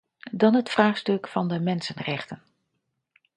Dan 0.31 0.53
het 0.53 0.69
vraagstuk 0.69 1.27
van 1.27 1.47
de 1.47 1.59
mensenrechten. 1.59 2.41